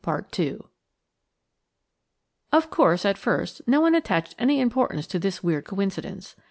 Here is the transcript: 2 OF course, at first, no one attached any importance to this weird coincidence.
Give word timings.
2 0.31 0.65
OF 2.51 2.69
course, 2.71 3.05
at 3.05 3.19
first, 3.19 3.61
no 3.67 3.79
one 3.79 3.93
attached 3.93 4.33
any 4.39 4.59
importance 4.59 5.05
to 5.05 5.19
this 5.19 5.43
weird 5.43 5.65
coincidence. 5.65 6.35